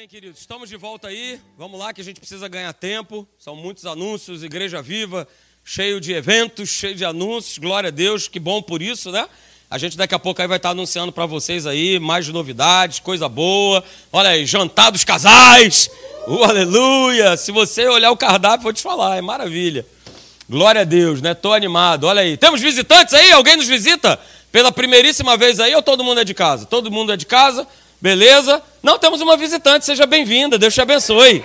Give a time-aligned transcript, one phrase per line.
[0.00, 0.40] Amém, queridos.
[0.40, 1.38] Estamos de volta aí.
[1.58, 3.28] Vamos lá que a gente precisa ganhar tempo.
[3.38, 5.28] São muitos anúncios, Igreja Viva,
[5.62, 7.58] cheio de eventos, cheio de anúncios.
[7.58, 9.28] Glória a Deus, que bom por isso, né?
[9.68, 13.28] A gente daqui a pouco aí vai estar anunciando para vocês aí mais novidades, coisa
[13.28, 13.84] boa.
[14.10, 15.90] Olha aí, jantar dos casais.
[16.26, 17.36] Uh, aleluia!
[17.36, 19.84] Se você olhar o cardápio, vou te falar, é maravilha.
[20.48, 21.34] Glória a Deus, né?
[21.34, 22.04] Tô animado.
[22.04, 22.38] Olha aí.
[22.38, 23.32] Temos visitantes aí?
[23.32, 24.18] Alguém nos visita?
[24.50, 26.64] Pela primeiríssima vez aí ou todo mundo é de casa?
[26.64, 27.68] Todo mundo é de casa?
[28.00, 28.62] Beleza?
[28.82, 31.44] Não, temos uma visitante, seja bem-vinda, Deus te abençoe.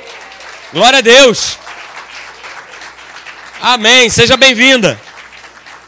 [0.72, 1.58] Glória a Deus.
[3.60, 5.00] Amém, seja bem-vinda.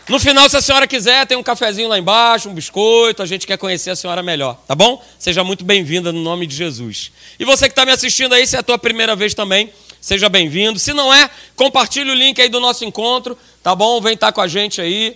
[0.09, 3.47] No final, se a senhora quiser, tem um cafezinho lá embaixo, um biscoito, a gente
[3.47, 5.01] quer conhecer a senhora melhor, tá bom?
[5.17, 7.13] Seja muito bem-vinda no nome de Jesus.
[7.39, 10.27] E você que está me assistindo aí, se é a tua primeira vez também, seja
[10.27, 10.77] bem-vindo.
[10.79, 14.01] Se não é, compartilhe o link aí do nosso encontro, tá bom?
[14.01, 15.15] Vem estar tá com a gente aí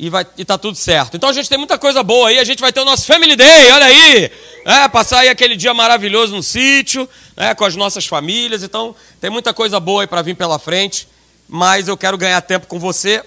[0.00, 1.14] e, vai, e tá tudo certo.
[1.18, 3.36] Então a gente tem muita coisa boa aí, a gente vai ter o nosso Family
[3.36, 4.32] Day, olha aí!
[4.64, 8.62] É, passar aí aquele dia maravilhoso no sítio, né, com as nossas famílias.
[8.62, 11.06] Então tem muita coisa boa aí para vir pela frente,
[11.46, 13.22] mas eu quero ganhar tempo com você,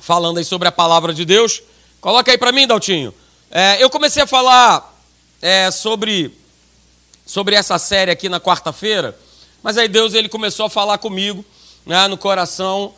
[0.00, 1.62] falando aí sobre a palavra de Deus.
[2.00, 3.12] Coloca aí para mim, Daltinho.
[3.50, 4.98] É, eu comecei a falar
[5.42, 6.34] é, sobre,
[7.26, 9.14] sobre essa série aqui na quarta-feira,
[9.62, 11.44] mas aí Deus ele começou a falar comigo
[11.84, 12.94] né, no coração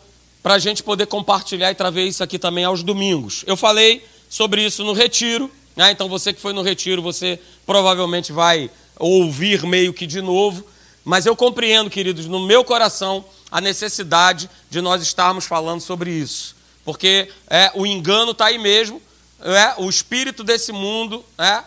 [0.46, 3.42] para a gente poder compartilhar e trazer isso aqui também aos domingos.
[3.48, 5.90] Eu falei sobre isso no retiro, né?
[5.90, 10.64] então você que foi no retiro, você provavelmente vai ouvir meio que de novo,
[11.04, 16.54] mas eu compreendo, queridos, no meu coração, a necessidade de nós estarmos falando sobre isso,
[16.84, 19.02] porque é, o engano está aí mesmo,
[19.40, 21.64] é, o espírito desse mundo, é,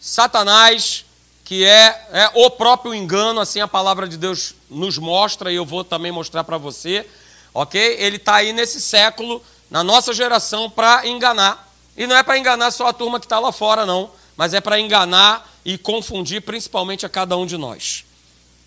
[0.00, 1.04] Satanás,
[1.44, 5.66] que é, é o próprio engano, assim a palavra de Deus nos mostra, e eu
[5.66, 7.06] vou também mostrar para você
[7.54, 7.80] ok?
[7.98, 11.72] Ele está aí nesse século, na nossa geração, para enganar.
[11.96, 14.60] E não é para enganar só a turma que está lá fora, não, mas é
[14.60, 18.04] para enganar e confundir principalmente a cada um de nós.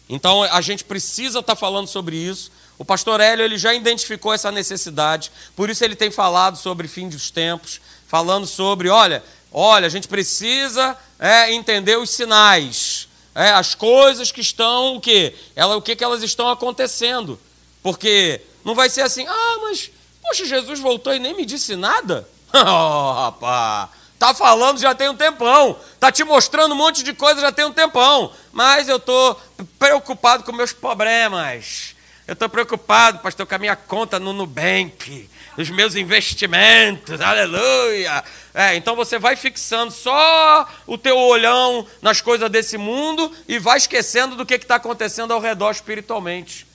[0.09, 2.49] Então a gente precisa estar tá falando sobre isso.
[2.77, 7.09] O pastor Hélio ele já identificou essa necessidade, por isso ele tem falado sobre fim
[7.09, 13.75] dos tempos, falando sobre, olha, olha, a gente precisa é, entender os sinais, é, as
[13.75, 15.35] coisas que estão, o quê?
[15.55, 17.39] Ela, o que, que elas estão acontecendo.
[17.83, 19.89] Porque não vai ser assim, ah, mas,
[20.21, 22.27] poxa, Jesus voltou e nem me disse nada?
[22.53, 23.87] oh, rapaz,
[24.19, 27.63] tá falando já tem um tempão, tá te mostrando um monte de coisa já tem
[27.63, 29.37] um tempão, mas eu tô
[29.79, 31.95] preocupado com meus problemas.
[32.27, 38.21] Eu estou preocupado, pastor, com a minha conta no Nubank, os meus investimentos, aleluia.
[38.53, 43.77] É, então você vai fixando só o teu olhão nas coisas desse mundo e vai
[43.77, 46.66] esquecendo do que está acontecendo ao redor espiritualmente.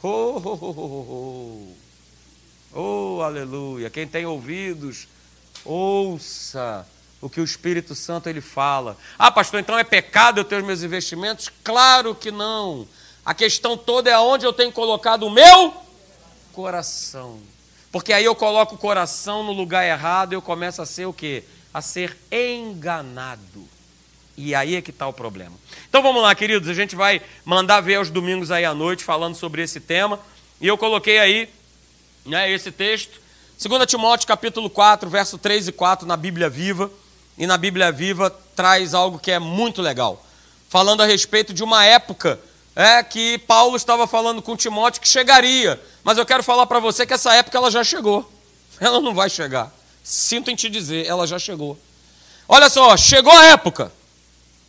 [0.00, 1.74] Oh, oh, oh,
[2.72, 3.22] oh, oh.
[3.22, 3.90] aleluia.
[3.90, 5.08] Quem tem ouvidos,
[5.64, 6.86] ouça
[7.20, 8.96] o que o Espírito Santo ele fala.
[9.18, 11.50] Ah, pastor, então é pecado eu ter os meus investimentos?
[11.64, 12.86] Claro que não.
[13.24, 15.74] A questão toda é aonde eu tenho colocado o meu
[16.52, 17.40] coração.
[17.90, 21.12] Porque aí eu coloco o coração no lugar errado e eu começo a ser o
[21.12, 21.42] quê?
[21.74, 23.68] A ser enganado.
[24.40, 25.56] E aí é que está o problema.
[25.88, 29.34] Então vamos lá, queridos, a gente vai mandar ver aos domingos aí à noite falando
[29.34, 30.20] sobre esse tema.
[30.60, 31.48] E eu coloquei aí
[32.24, 33.20] né, esse texto,
[33.60, 36.88] 2 Timóteo capítulo 4, verso 3 e 4 na Bíblia Viva.
[37.36, 40.24] E na Bíblia Viva traz algo que é muito legal.
[40.68, 42.38] Falando a respeito de uma época
[42.76, 45.82] é, que Paulo estava falando com Timóteo que chegaria.
[46.04, 48.32] Mas eu quero falar para você que essa época ela já chegou.
[48.78, 49.72] Ela não vai chegar.
[50.04, 51.76] Sinto em te dizer, ela já chegou.
[52.48, 53.90] Olha só, chegou a época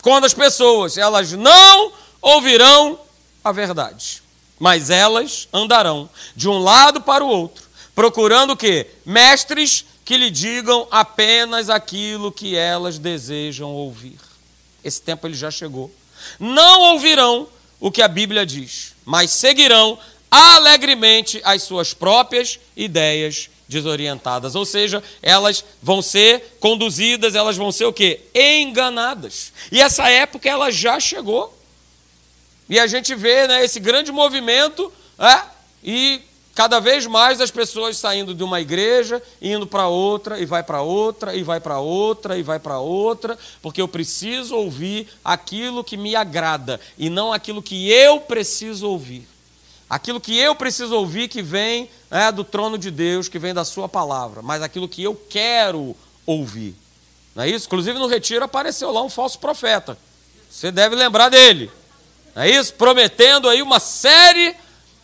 [0.02, 3.00] quando as pessoas elas não ouvirão
[3.44, 4.22] a verdade,
[4.60, 7.64] mas elas andarão de um lado para o outro,
[7.96, 8.88] procurando o quê?
[9.06, 14.18] Mestres que lhe digam apenas aquilo que elas desejam ouvir.
[14.84, 15.92] Esse tempo ele já chegou.
[16.40, 17.48] Não ouvirão
[17.80, 20.00] o que a Bíblia diz, mas seguirão
[20.30, 27.86] alegremente as suas próprias ideias desorientadas, ou seja, elas vão ser conduzidas, elas vão ser
[27.86, 28.22] o quê?
[28.34, 29.54] Enganadas.
[29.72, 31.56] E essa época ela já chegou.
[32.68, 35.44] E a gente vê né, esse grande movimento é,
[35.84, 36.20] e
[36.56, 40.82] cada vez mais as pessoas saindo de uma igreja, indo para outra, e vai para
[40.82, 45.96] outra, e vai para outra, e vai para outra, porque eu preciso ouvir aquilo que
[45.96, 49.28] me agrada e não aquilo que eu preciso ouvir.
[49.90, 53.66] Aquilo que eu preciso ouvir que vem é, do trono de Deus, que vem da
[53.66, 55.96] Sua palavra, mas aquilo que eu quero
[56.26, 56.76] ouvir.
[57.34, 57.66] Não é isso?
[57.66, 59.98] Inclusive no retiro apareceu lá um falso profeta.
[60.50, 61.72] Você deve lembrar dele.
[62.36, 62.74] Não é isso?
[62.74, 64.56] Prometendo aí uma série,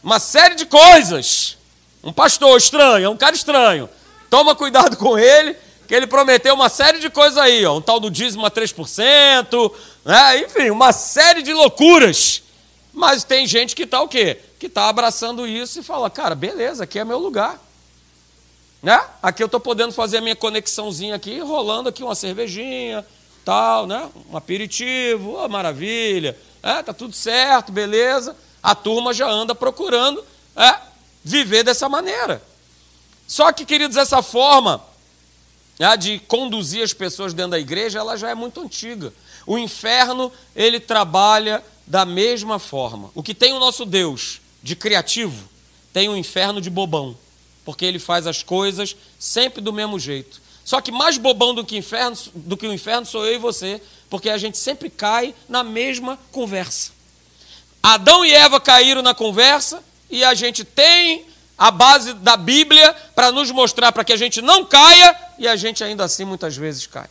[0.03, 1.57] uma série de coisas.
[2.03, 3.89] Um pastor estranho, é um cara estranho.
[4.29, 5.55] Toma cuidado com ele,
[5.87, 9.71] que ele prometeu uma série de coisas aí, ó, um tal do dízimo a 3%,
[10.03, 10.39] né?
[10.39, 12.43] enfim, uma série de loucuras.
[12.93, 14.39] Mas tem gente que está o quê?
[14.65, 17.61] Que está abraçando isso e fala, cara, beleza, aqui é meu lugar.
[18.81, 18.99] Né?
[19.21, 23.05] Aqui eu estou podendo fazer a minha conexãozinha aqui, rolando aqui uma cervejinha,
[23.43, 24.09] tal, né?
[24.27, 28.35] Um aperitivo, oh, maravilha, é, tá tudo certo, beleza.
[28.63, 30.25] A turma já anda procurando
[30.55, 30.75] é,
[31.23, 32.41] viver dessa maneira.
[33.27, 34.83] Só que, queridos, essa forma
[35.77, 39.13] é, de conduzir as pessoas dentro da igreja, ela já é muito antiga.
[39.45, 43.11] O inferno, ele trabalha da mesma forma.
[43.13, 45.47] O que tem o nosso Deus de criativo,
[45.93, 47.15] tem o inferno de bobão,
[47.63, 50.41] porque ele faz as coisas sempre do mesmo jeito.
[50.63, 53.79] Só que mais bobão do que, inferno, do que o inferno sou eu e você,
[54.09, 56.93] porque a gente sempre cai na mesma conversa.
[57.83, 63.31] Adão e Eva caíram na conversa e a gente tem a base da Bíblia para
[63.31, 66.87] nos mostrar para que a gente não caia e a gente ainda assim muitas vezes
[66.87, 67.07] cai.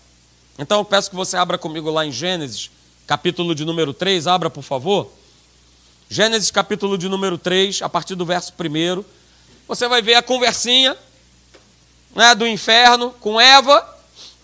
[0.59, 2.69] Então eu peço que você abra comigo lá em Gênesis,
[3.07, 5.09] capítulo de número 3, abra por favor.
[6.09, 9.05] Gênesis capítulo de número 3, a partir do verso 1.
[9.67, 10.97] Você vai ver a conversinha
[12.15, 13.87] né, do inferno com Eva,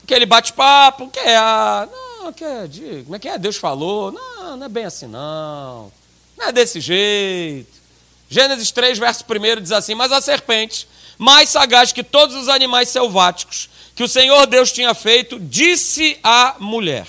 [0.03, 1.89] aquele bate-papo, que é a.
[2.21, 2.69] Não, que é,
[3.05, 3.39] como é que é?
[3.39, 4.11] Deus falou.
[4.11, 5.93] Não, não é bem assim, não.
[6.37, 7.81] Não é desse jeito.
[8.29, 12.89] Gênesis 3, verso 1 diz assim: Mas a serpente, mais sagaz que todos os animais
[12.89, 13.69] selváticos
[14.01, 17.07] que o Senhor Deus tinha feito, disse à mulher.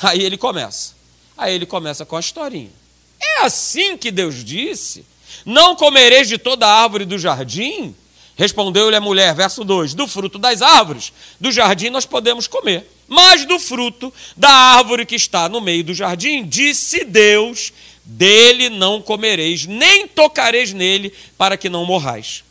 [0.00, 0.94] Aí ele começa.
[1.36, 2.70] Aí ele começa com a historinha.
[3.20, 5.04] É assim que Deus disse:
[5.44, 7.94] Não comereis de toda árvore do jardim?
[8.36, 13.44] Respondeu-lhe a mulher, verso 2: Do fruto das árvores do jardim nós podemos comer, mas
[13.44, 17.72] do fruto da árvore que está no meio do jardim, disse Deus:
[18.08, 22.42] dele não comereis, nem tocareis nele, para que não morrais.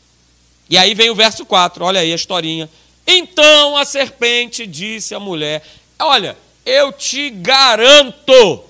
[0.70, 2.70] E aí vem o verso 4, olha aí a historinha.
[3.08, 5.66] Então a serpente disse à mulher:
[5.98, 8.64] Olha, eu te garanto,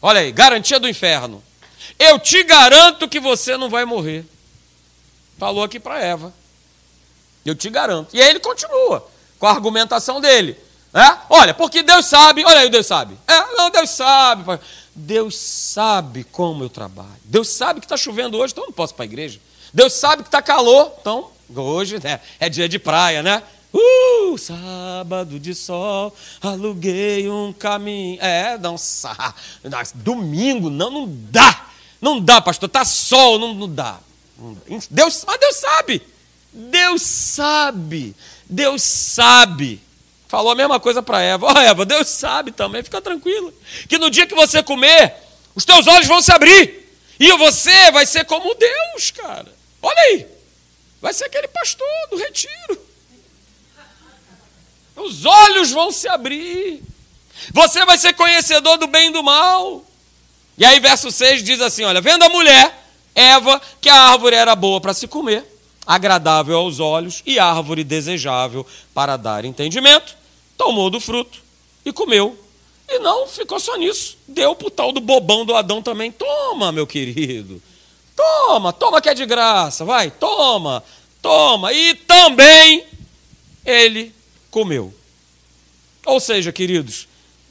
[0.00, 1.42] olha aí, garantia do inferno.
[1.98, 4.24] Eu te garanto que você não vai morrer.
[5.38, 6.32] Falou aqui para Eva.
[7.44, 8.14] Eu te garanto.
[8.14, 9.08] E aí ele continua
[9.38, 10.56] com a argumentação dele.
[10.92, 11.18] É?
[11.28, 13.16] Olha, porque Deus sabe, olha aí, Deus sabe.
[13.26, 14.58] É, não, Deus sabe.
[14.94, 17.08] Deus sabe como eu trabalho.
[17.24, 19.40] Deus sabe que está chovendo hoje, então eu não posso ir para a igreja.
[19.72, 23.42] Deus sabe que está calor, então hoje né, é dia de praia, né?
[23.72, 28.18] Uh, sábado de sol, aluguei um caminho.
[28.20, 28.76] É, não,
[29.94, 31.66] domingo, não, não dá.
[32.00, 34.00] Não dá, pastor, tá sol, não, não dá.
[34.90, 36.02] Deus, mas Deus sabe.
[36.52, 38.16] Deus sabe.
[38.48, 39.80] Deus sabe.
[40.26, 41.46] Falou a mesma coisa para Eva.
[41.46, 43.52] Ó, oh, Eva, Deus sabe também, fica tranquila.
[43.88, 45.14] Que no dia que você comer,
[45.54, 46.88] os teus olhos vão se abrir.
[47.18, 49.52] E você vai ser como Deus, cara.
[49.82, 50.26] Olha aí.
[51.00, 52.89] Vai ser aquele pastor do retiro.
[55.00, 56.82] Os olhos vão se abrir.
[57.52, 59.84] Você vai ser conhecedor do bem e do mal.
[60.58, 64.54] E aí, verso 6 diz assim: Olha, vendo a mulher, Eva, que a árvore era
[64.54, 65.44] boa para se comer,
[65.86, 70.16] agradável aos olhos e árvore desejável para dar entendimento,
[70.56, 71.42] tomou do fruto
[71.84, 72.38] e comeu.
[72.88, 74.18] E não ficou só nisso.
[74.26, 76.10] Deu pro tal do bobão do Adão também.
[76.10, 77.62] Toma, meu querido.
[78.16, 79.84] Toma, toma que é de graça.
[79.84, 80.82] Vai, toma,
[81.22, 81.72] toma.
[81.72, 82.84] E também
[83.64, 84.12] ele
[84.50, 84.94] comeu.
[86.04, 87.06] Ou seja, queridos,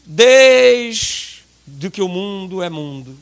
[0.05, 3.17] desde que o mundo é mundo,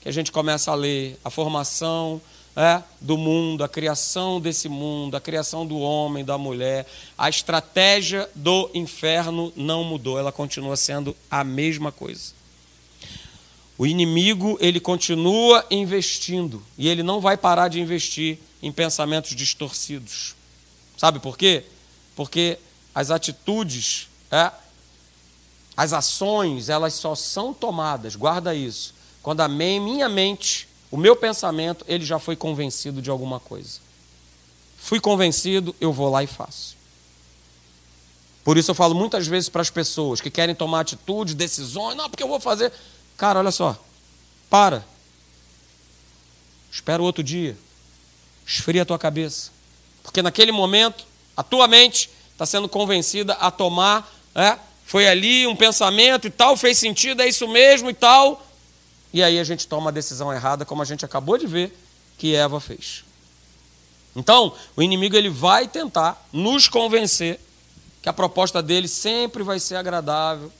[0.00, 2.20] que a gente começa a ler a formação
[2.56, 8.28] é, do mundo, a criação desse mundo, a criação do homem, da mulher, a estratégia
[8.34, 12.32] do inferno não mudou, ela continua sendo a mesma coisa.
[13.78, 20.34] O inimigo, ele continua investindo e ele não vai parar de investir em pensamentos distorcidos.
[20.96, 21.64] Sabe por quê?
[22.14, 22.58] Porque
[22.94, 24.50] as atitudes, é,
[25.76, 31.84] as ações, elas só são tomadas, guarda isso, quando a minha mente o meu pensamento,
[31.86, 33.78] ele já foi convencido de alguma coisa.
[34.76, 36.76] Fui convencido, eu vou lá e faço.
[38.42, 42.10] Por isso eu falo muitas vezes para as pessoas que querem tomar atitude, decisões, não,
[42.10, 42.72] porque eu vou fazer.
[43.16, 43.78] Cara, olha só,
[44.48, 44.84] para.
[46.72, 47.56] Espera outro dia.
[48.44, 49.52] Esfria a tua cabeça.
[50.02, 51.04] Porque naquele momento,
[51.36, 54.56] a tua mente está sendo convencida a tomar, é,
[54.86, 58.42] foi ali um pensamento e tal, fez sentido, é isso mesmo e tal.
[59.12, 61.76] E aí a gente toma a decisão errada, como a gente acabou de ver
[62.16, 63.04] que Eva fez.
[64.16, 67.38] Então, o inimigo ele vai tentar nos convencer
[68.00, 70.50] que a proposta dele sempre vai ser agradável.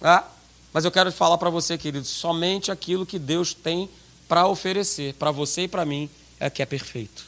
[0.00, 0.22] Né?
[0.72, 3.90] Mas eu quero falar para você, querido, somente aquilo que Deus tem
[4.28, 7.26] para oferecer, para você e para mim, é que é perfeito.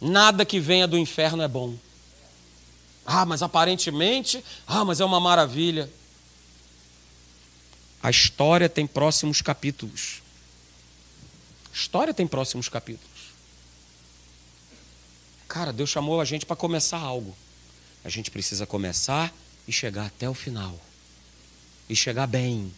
[0.00, 1.74] Nada que venha do inferno é bom.
[3.10, 5.90] Ah, mas aparentemente, ah, mas é uma maravilha.
[8.02, 10.20] A história tem próximos capítulos.
[11.72, 13.08] A história tem próximos capítulos.
[15.48, 17.34] Cara, Deus chamou a gente para começar algo.
[18.04, 19.32] A gente precisa começar
[19.66, 20.78] e chegar até o final.
[21.88, 22.70] E chegar bem.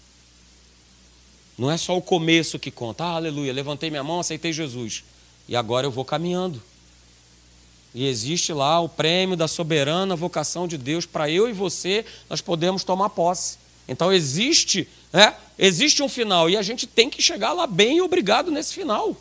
[1.58, 3.02] Não é só o começo que conta.
[3.02, 5.02] Ah, aleluia, levantei minha mão, aceitei Jesus.
[5.48, 6.62] E agora eu vou caminhando.
[7.94, 12.40] E existe lá o prêmio da soberana vocação de Deus para eu e você, nós
[12.40, 13.58] podemos tomar posse.
[13.88, 15.34] Então existe, né?
[15.58, 19.16] Existe um final e a gente tem que chegar lá bem e obrigado nesse final.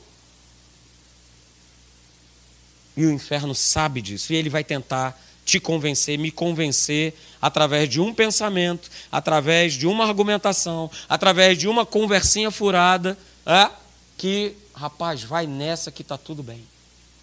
[2.95, 7.99] E o inferno sabe disso e ele vai tentar te convencer, me convencer através de
[7.99, 13.71] um pensamento, através de uma argumentação, através de uma conversinha furada, é?
[14.15, 16.63] que, rapaz, vai nessa que está tudo bem,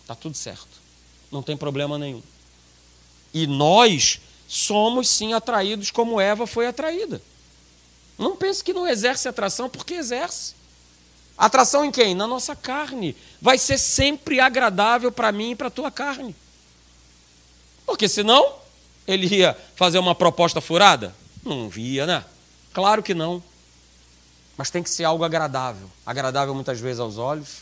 [0.02, 0.66] está tudo certo,
[1.30, 2.22] não tem problema nenhum.
[3.32, 7.20] E nós somos sim atraídos como Eva foi atraída.
[8.18, 10.54] Não pense que não exerce atração, porque exerce.
[11.36, 12.14] Atração em quem?
[12.14, 13.14] Na nossa carne.
[13.40, 16.34] Vai ser sempre agradável para mim e para a tua carne.
[17.84, 18.54] Porque senão,
[19.06, 21.14] ele ia fazer uma proposta furada?
[21.44, 22.24] Não via, né?
[22.72, 23.42] Claro que não.
[24.56, 25.90] Mas tem que ser algo agradável.
[26.04, 27.58] Agradável muitas vezes aos olhos,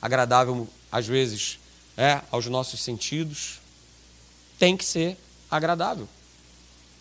[0.00, 1.58] agradável às vezes
[1.96, 3.60] é, aos nossos sentidos.
[4.58, 5.16] Tem que ser
[5.50, 6.08] agradável.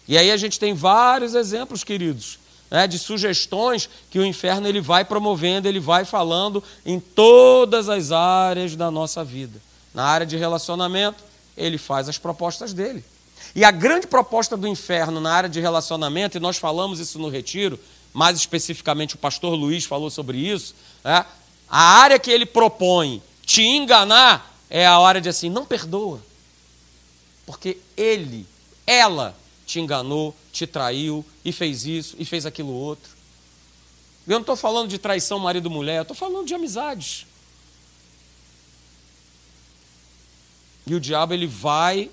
[0.07, 4.81] E aí a gente tem vários exemplos, queridos, né, de sugestões que o inferno ele
[4.81, 9.62] vai promovendo, ele vai falando em todas as áreas da nossa vida.
[9.93, 11.24] Na área de relacionamento,
[11.55, 13.03] ele faz as propostas dele.
[13.53, 17.29] E a grande proposta do inferno na área de relacionamento, e nós falamos isso no
[17.29, 17.79] retiro,
[18.13, 21.25] mais especificamente o pastor Luiz falou sobre isso, né,
[21.69, 26.22] a área que ele propõe te enganar é a hora de assim, não perdoa.
[27.46, 28.48] Porque ele,
[28.88, 33.12] ela, te enganou, te traiu e fez isso e fez aquilo outro.
[34.25, 37.25] Eu não estou falando de traição marido-mulher, eu estou falando de amizades.
[40.88, 42.10] E o diabo ele vai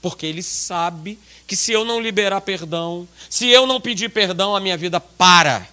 [0.00, 4.60] porque ele sabe que se eu não liberar perdão, se eu não pedir perdão, a
[4.60, 5.68] minha vida para.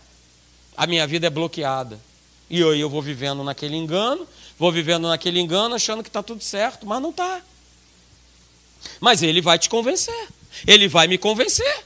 [0.76, 1.98] A minha vida é bloqueada.
[2.50, 4.28] E eu, eu vou vivendo naquele engano,
[4.58, 7.42] vou vivendo naquele engano achando que está tudo certo, mas não está.
[9.00, 10.28] Mas ele vai te convencer.
[10.66, 11.86] Ele vai me convencer.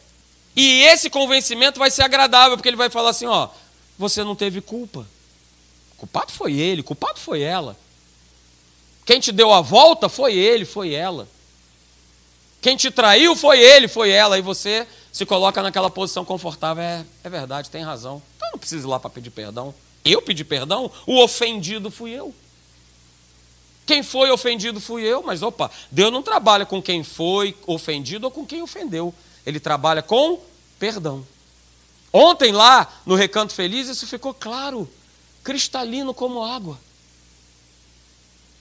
[0.56, 3.50] E esse convencimento vai ser agradável, porque ele vai falar assim: ó,
[3.98, 5.08] você não teve culpa.
[5.98, 7.78] culpado foi ele, culpado foi ela.
[9.06, 11.28] Quem te deu a volta foi ele, foi ela.
[12.62, 14.38] Quem te traiu foi ele, foi ela.
[14.38, 16.84] E você se coloca naquela posição confortável.
[16.84, 18.22] É, é verdade, tem razão.
[18.36, 19.74] Então não precisa ir lá para pedir perdão.
[20.04, 22.34] Eu pedi perdão, o ofendido fui eu.
[23.86, 28.32] Quem foi ofendido fui eu, mas opa, Deus não trabalha com quem foi ofendido ou
[28.32, 29.14] com quem ofendeu.
[29.46, 30.40] Ele trabalha com
[30.80, 31.26] perdão.
[32.14, 34.90] Ontem lá no Recanto Feliz isso ficou claro,
[35.44, 36.80] cristalino como água.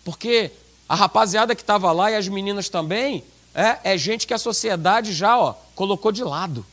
[0.05, 0.51] Porque
[0.89, 5.13] a rapaziada que estava lá e as meninas também, é, é gente que a sociedade
[5.13, 6.65] já ó, colocou de lado.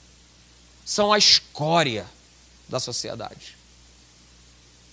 [0.86, 2.06] São a escória
[2.70, 3.57] da sociedade.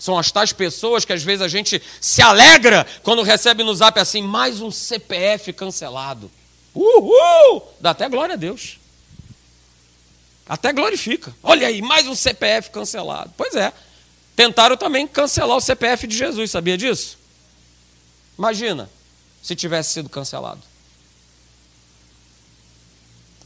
[0.04, 3.98] São as tais pessoas que às vezes a gente se alegra quando recebe no zap
[3.98, 6.30] assim, mais um CPF cancelado.
[6.74, 7.62] Uhul!
[7.80, 8.78] Dá até glória a Deus.
[10.46, 11.34] Até glorifica.
[11.42, 13.32] Olha aí, mais um CPF cancelado.
[13.34, 13.72] Pois é.
[14.36, 17.16] Tentaram também cancelar o CPF de Jesus, sabia disso?
[18.38, 18.90] Imagina
[19.42, 20.60] se tivesse sido cancelado.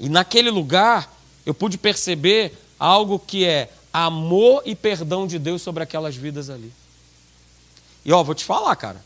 [0.00, 1.08] E naquele lugar
[1.46, 3.70] eu pude perceber algo que é
[4.06, 6.72] amor e perdão de Deus sobre aquelas vidas ali.
[8.04, 9.04] E ó, vou te falar, cara.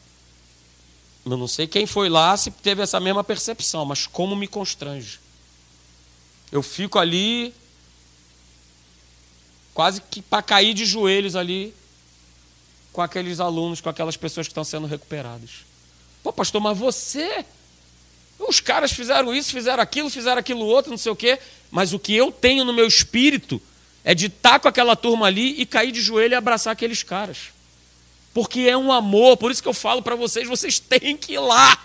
[1.24, 5.20] Eu não sei quem foi lá se teve essa mesma percepção, mas como me constrange.
[6.50, 7.54] Eu fico ali
[9.72, 11.74] quase que para cair de joelhos ali
[12.92, 15.64] com aqueles alunos, com aquelas pessoas que estão sendo recuperadas.
[16.22, 17.44] Pô, pastor, mas você
[18.38, 21.38] os caras fizeram isso, fizeram aquilo, fizeram aquilo outro, não sei o quê,
[21.70, 23.62] mas o que eu tenho no meu espírito
[24.04, 27.38] é de estar com aquela turma ali e cair de joelho e abraçar aqueles caras.
[28.34, 31.38] Porque é um amor, por isso que eu falo para vocês, vocês têm que ir
[31.38, 31.78] lá.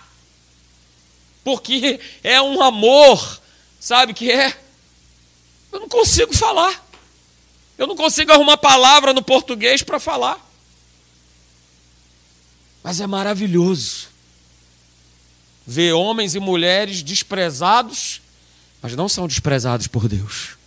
[1.44, 3.40] Porque é um amor,
[3.78, 4.56] sabe que é?
[5.72, 6.86] Eu não consigo falar.
[7.76, 10.44] Eu não consigo arrumar palavra no português para falar.
[12.82, 14.08] Mas é maravilhoso
[15.66, 18.22] ver homens e mulheres desprezados,
[18.80, 20.57] mas não são desprezados por Deus.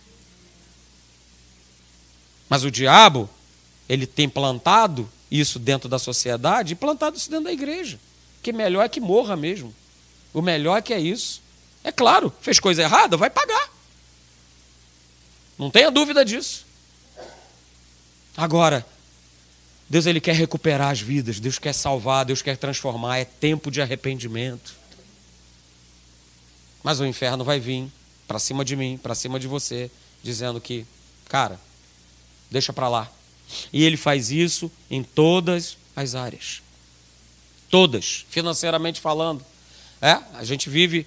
[2.52, 3.30] Mas o diabo,
[3.88, 7.98] ele tem plantado isso dentro da sociedade e plantado isso dentro da igreja.
[8.42, 9.74] Que melhor é que morra mesmo.
[10.34, 11.40] O melhor é que é isso.
[11.82, 13.70] É claro, fez coisa errada, vai pagar.
[15.58, 16.66] Não tenha dúvida disso.
[18.36, 18.86] Agora,
[19.88, 23.80] Deus ele quer recuperar as vidas, Deus quer salvar, Deus quer transformar, é tempo de
[23.80, 24.74] arrependimento.
[26.82, 27.90] Mas o inferno vai vir
[28.28, 29.90] para cima de mim, para cima de você,
[30.22, 30.84] dizendo que,
[31.30, 31.58] cara,
[32.52, 33.10] deixa para lá.
[33.72, 36.62] E ele faz isso em todas as áreas.
[37.70, 39.44] Todas, financeiramente falando.
[40.00, 41.06] É, a gente vive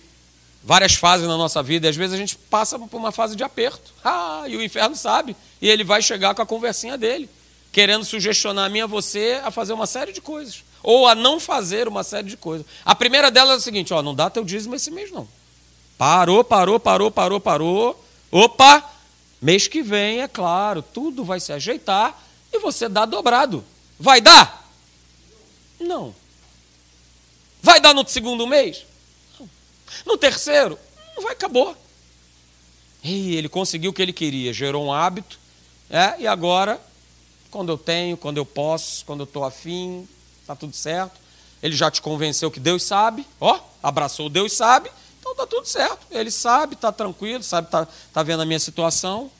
[0.64, 3.44] várias fases na nossa vida e às vezes a gente passa por uma fase de
[3.44, 3.94] aperto.
[4.04, 5.36] Ah, e o inferno sabe.
[5.60, 7.28] E ele vai chegar com a conversinha dele,
[7.72, 10.64] querendo sugestionar a mim a você a fazer uma série de coisas.
[10.84, 12.68] Ou a não fazer uma série de coisas.
[12.86, 15.28] A primeira delas é a seguinte: ó, não dá teu dízimo esse mês, não.
[15.98, 18.06] Parou, parou, parou, parou, parou.
[18.32, 18.95] Opa!
[19.46, 22.20] Mês que vem, é claro, tudo vai se ajeitar
[22.52, 23.64] e você dá dobrado.
[24.00, 24.68] Vai dar?
[25.80, 26.16] Não.
[27.62, 28.88] Vai dar no segundo mês?
[29.40, 29.48] Não.
[30.04, 30.80] No terceiro?
[31.16, 31.78] Não vai, acabou.
[33.04, 35.38] E ele conseguiu o que ele queria, gerou um hábito,
[35.92, 36.82] é, e agora,
[37.52, 40.10] quando eu tenho, quando eu posso, quando eu estou afim,
[40.42, 41.20] está tudo certo.
[41.62, 46.08] Ele já te convenceu que Deus sabe, ó, abraçou Deus sabe, então está tudo certo.
[46.10, 49.32] Ele sabe, está tranquilo, sabe, está tá vendo a minha situação.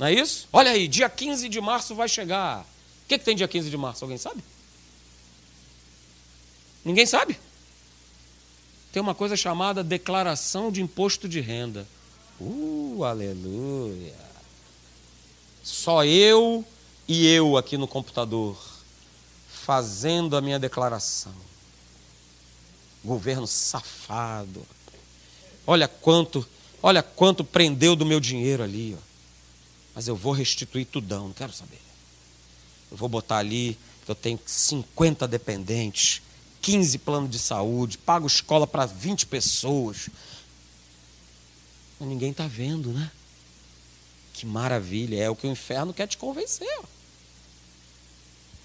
[0.00, 0.48] Não é isso?
[0.50, 2.62] Olha aí, dia 15 de março vai chegar.
[2.62, 4.02] O que, que tem dia 15 de março?
[4.02, 4.42] Alguém sabe?
[6.82, 7.38] Ninguém sabe?
[8.90, 11.86] Tem uma coisa chamada declaração de imposto de renda.
[12.40, 14.14] Uh, aleluia.
[15.62, 16.64] Só eu
[17.06, 18.56] e eu aqui no computador
[19.50, 21.34] fazendo a minha declaração.
[23.04, 24.66] Governo safado.
[25.66, 26.48] Olha quanto,
[26.82, 29.09] olha quanto prendeu do meu dinheiro ali, ó.
[29.94, 31.80] Mas eu vou restituir tudão, não quero saber.
[32.90, 36.22] Eu vou botar ali que eu tenho 50 dependentes,
[36.62, 40.08] 15 planos de saúde, pago escola para 20 pessoas.
[41.98, 43.10] Mas ninguém está vendo, né?
[44.32, 46.80] Que maravilha, é o que o inferno quer te convencer.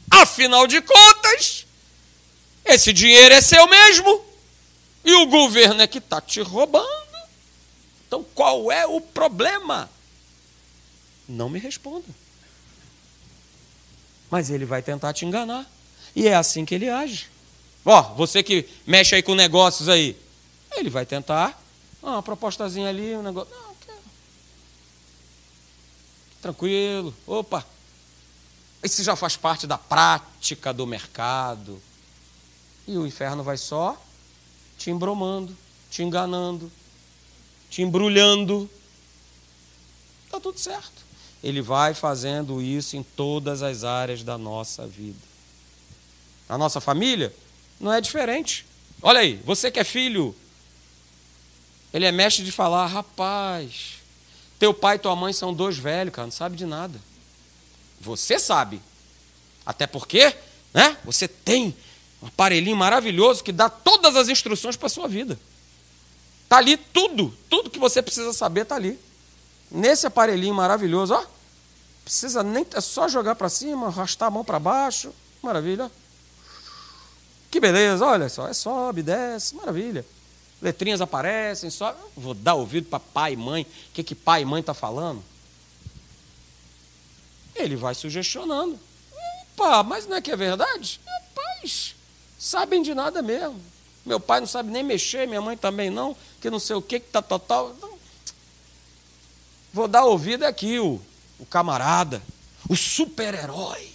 [0.09, 1.65] Afinal de contas,
[2.63, 4.23] esse dinheiro é seu mesmo.
[5.03, 6.87] E o governo é que está te roubando.
[8.07, 9.89] Então qual é o problema?
[11.27, 12.05] Não me responda.
[14.29, 15.69] Mas ele vai tentar te enganar.
[16.15, 17.27] E é assim que ele age.
[17.83, 20.17] Ó, você que mexe aí com negócios aí,
[20.75, 21.61] ele vai tentar.
[22.01, 23.53] Ah, uma propostazinha ali, um negócio.
[23.53, 23.97] Não, quero.
[26.41, 27.13] Tranquilo.
[27.27, 27.65] Opa.
[28.83, 31.81] Isso já faz parte da prática do mercado.
[32.87, 33.99] E o inferno vai só
[34.77, 35.55] te embromando,
[35.89, 36.71] te enganando,
[37.69, 38.69] te embrulhando.
[40.25, 41.04] Está tudo certo.
[41.45, 45.19] Ele vai fazendo isso em todas as áreas da nossa vida.
[46.49, 47.31] A nossa família
[47.79, 48.65] não é diferente.
[48.99, 50.35] Olha aí, você que é filho,
[51.93, 53.97] ele é mestre de falar, rapaz,
[54.57, 56.99] teu pai e tua mãe são dois velhos, cara, não sabe de nada.
[58.01, 58.81] Você sabe.
[59.63, 60.35] Até porque,
[60.73, 60.97] né?
[61.05, 61.75] Você tem
[62.23, 65.39] um aparelhinho maravilhoso que dá todas as instruções para a sua vida.
[66.43, 68.99] Está ali tudo, tudo que você precisa saber está ali.
[69.69, 71.34] Nesse aparelhinho maravilhoso, ó.
[72.05, 75.11] Precisa nem, é só jogar para cima, arrastar a mão para baixo.
[75.41, 75.91] Maravilha.
[77.49, 80.05] Que beleza, olha só, é sobe, desce, maravilha.
[80.61, 81.95] Letrinhas aparecem, só.
[82.15, 83.63] Vou dar ouvido para pai e mãe.
[83.63, 85.23] O que, que pai e mãe está falando?
[87.55, 88.79] Ele vai sugestionando.
[89.53, 90.99] Opa, mas não é que é verdade?
[91.05, 91.95] Rapaz,
[92.37, 93.59] sabem de nada mesmo.
[94.05, 96.99] Meu pai não sabe nem mexer, minha mãe também não, que não sei o que,
[96.99, 97.73] que tá total.
[97.75, 97.97] Então,
[99.73, 100.77] vou dar ouvido aqui,
[101.39, 102.21] o, camarada,
[102.69, 103.89] o super-herói,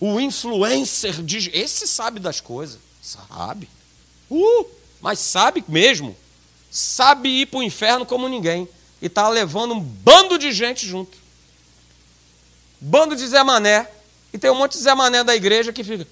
[0.00, 1.22] o influencer.
[1.22, 2.78] De, esse sabe das coisas.
[3.02, 3.68] Sabe.
[4.30, 4.66] Uh,
[5.00, 6.16] mas sabe mesmo.
[6.70, 8.68] Sabe ir para o inferno como ninguém.
[9.00, 11.16] E está levando um bando de gente junto.
[12.80, 13.88] Bando de Zé Mané.
[14.32, 16.06] E tem um monte de Zé Mané da igreja que fica.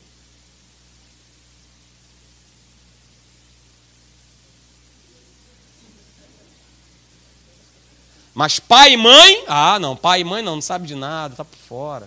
[8.37, 11.42] Mas pai e mãe, ah, não, pai e mãe não, não sabe de nada, está
[11.42, 12.07] por fora.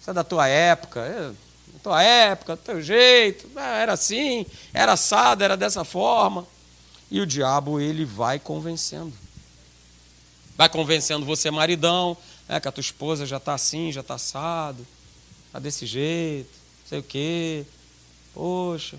[0.00, 1.28] Isso é da tua época, é,
[1.74, 6.46] da tua época, do teu jeito, ah, era assim, era assado, era dessa forma.
[7.10, 9.12] E o diabo, ele vai convencendo.
[10.56, 12.16] Vai convencendo você, maridão,
[12.48, 14.86] é, que a tua esposa já está assim, já está assado,
[15.48, 16.48] está desse jeito,
[16.86, 17.66] sei o quê.
[18.32, 18.96] Poxa,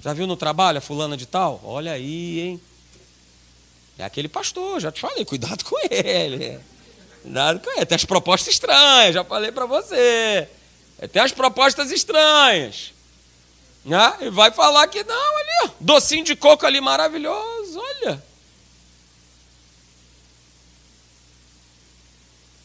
[0.00, 1.60] já viu no trabalho a fulana de tal?
[1.64, 2.60] Olha aí, hein?
[3.98, 6.60] É aquele pastor, já te falei, cuidado com ele.
[7.22, 7.86] Cuidado com ele.
[7.86, 10.48] Tem as propostas estranhas, já falei para você.
[11.12, 12.92] Tem as propostas estranhas.
[13.84, 14.16] Né?
[14.22, 18.22] E vai falar que não, ali, docinho de coco ali maravilhoso, olha.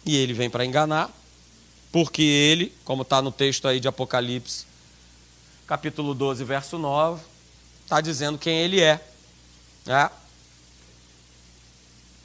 [0.06, 1.12] E ele vem para enganar,
[1.91, 4.65] porque ele, como está no texto aí de Apocalipse,
[5.67, 7.22] capítulo 12, verso 9,
[7.84, 9.00] está dizendo quem ele é.
[9.86, 10.10] Né?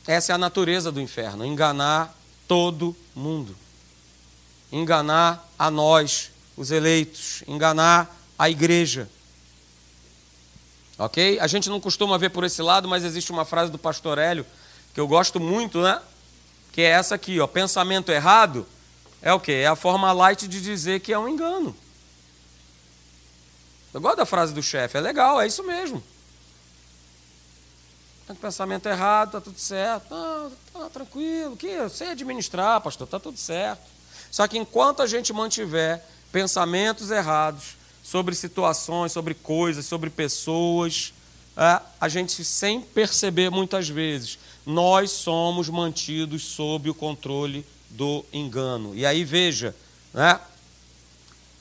[0.07, 2.17] Essa é a natureza do inferno: enganar
[2.47, 3.57] todo mundo,
[4.71, 9.09] enganar a nós, os eleitos, enganar a igreja.
[10.99, 11.39] Ok?
[11.41, 14.47] A gente não costuma ver por esse lado, mas existe uma frase do pastor Hélio
[14.95, 16.01] que eu gosto muito, né?
[16.73, 17.47] Que é essa aqui, ó.
[17.47, 18.67] Pensamento errado
[19.21, 19.53] é o quê?
[19.53, 21.77] É a forma light de dizer que é um engano.
[23.93, 26.03] Eu gosto da frase do chefe, é legal, é isso mesmo.
[28.27, 30.07] Tá com pensamento errado, tá tudo certo.
[30.11, 33.83] Não, tá tranquilo, que eu sei administrar, pastor, tá tudo certo.
[34.31, 41.13] Só que enquanto a gente mantiver pensamentos errados, sobre situações, sobre coisas, sobre pessoas.
[41.57, 48.95] É, a gente, sem perceber muitas vezes, nós somos mantidos sob o controle do engano.
[48.95, 49.75] E aí veja,
[50.15, 50.39] né?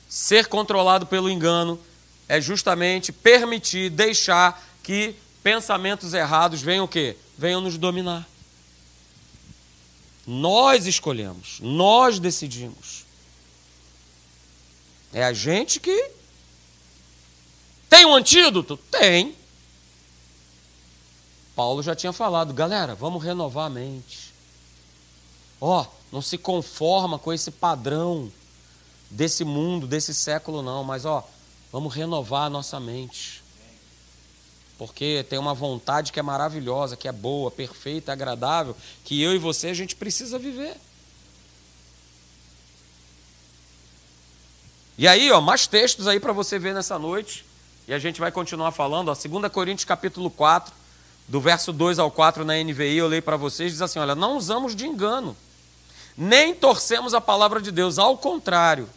[0.08, 1.80] ser controlado pelo engano
[2.28, 7.16] é justamente permitir, deixar que pensamentos errados venham o quê?
[7.38, 8.28] Venham nos dominar.
[10.26, 13.06] Nós escolhemos, nós decidimos.
[15.12, 16.10] É a gente que
[17.88, 18.76] tem um antídoto?
[18.76, 19.36] Tem.
[21.54, 24.34] Paulo já tinha falado, galera, vamos renovar a mente.
[25.60, 28.32] Ó, oh, não se conforma com esse padrão
[29.08, 31.30] desse mundo, desse século, não, mas ó, oh,
[31.70, 33.45] vamos renovar a nossa mente.
[34.78, 39.38] Porque tem uma vontade que é maravilhosa, que é boa, perfeita, agradável, que eu e
[39.38, 40.76] você a gente precisa viver.
[44.98, 47.44] E aí, ó, mais textos aí para você ver nessa noite.
[47.88, 50.74] E a gente vai continuar falando, ó, 2 Coríntios capítulo 4,
[51.28, 54.36] do verso 2 ao 4 na NVI, eu leio para vocês, diz assim: olha, não
[54.36, 55.36] usamos de engano,
[56.16, 58.88] nem torcemos a palavra de Deus, ao contrário,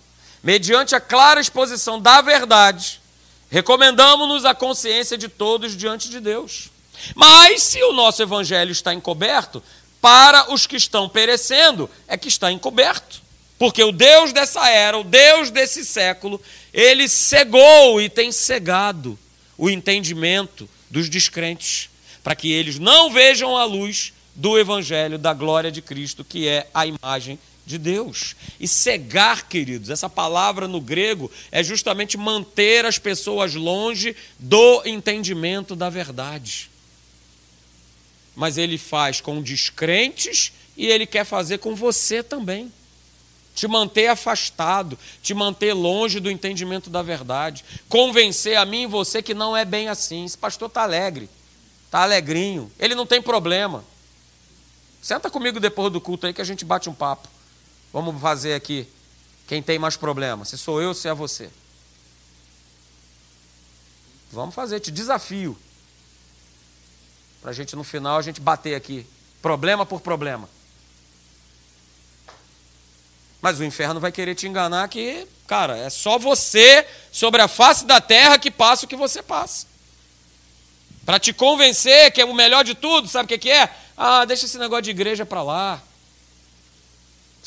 [0.43, 3.01] mediante a clara exposição da verdade,
[3.49, 6.69] recomendamos-nos a consciência de todos diante de Deus.
[7.15, 9.63] Mas se o nosso evangelho está encoberto,
[10.01, 13.21] para os que estão perecendo, é que está encoberto.
[13.57, 16.41] Porque o Deus dessa era, o Deus desse século,
[16.73, 19.19] ele cegou e tem cegado
[19.57, 21.89] o entendimento dos descrentes,
[22.23, 26.67] para que eles não vejam a luz do Evangelho da glória de Cristo, que é
[26.73, 27.37] a imagem
[27.69, 28.35] de Deus.
[28.59, 35.75] E cegar, queridos, essa palavra no grego é justamente manter as pessoas longe do entendimento
[35.75, 36.67] da verdade.
[38.35, 42.71] Mas ele faz com descrentes e ele quer fazer com você também
[43.53, 49.21] te manter afastado, te manter longe do entendimento da verdade, convencer a mim e você
[49.21, 50.25] que não é bem assim.
[50.25, 51.29] Esse pastor está alegre,
[51.85, 53.83] está alegrinho, ele não tem problema.
[55.01, 57.27] Senta comigo depois do culto aí que a gente bate um papo.
[57.91, 58.87] Vamos fazer aqui
[59.47, 61.49] quem tem mais problema, se sou eu se é você.
[64.31, 65.57] Vamos fazer, te desafio.
[67.41, 69.07] Para a gente no final a gente bater aqui,
[69.41, 70.47] problema por problema.
[73.41, 77.85] Mas o inferno vai querer te enganar que, cara, é só você sobre a face
[77.85, 79.65] da terra que passa o que você passa.
[81.05, 83.73] Para te convencer que é o melhor de tudo, sabe o que, que é?
[83.97, 85.81] Ah, deixa esse negócio de igreja para lá.